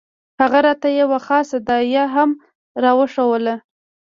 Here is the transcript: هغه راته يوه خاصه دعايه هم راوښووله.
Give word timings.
هغه 0.41 0.59
راته 0.67 0.87
يوه 1.01 1.19
خاصه 1.27 1.57
دعايه 1.67 2.05
هم 2.15 2.29
راوښووله. 2.83 3.55